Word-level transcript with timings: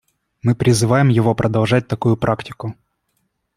Мы 0.41 0.55
призываем 0.55 1.09
его 1.09 1.35
продолжать 1.35 1.87
такую 1.87 2.17
практику. 2.17 2.73